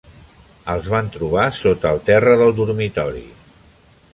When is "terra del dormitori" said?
2.09-3.25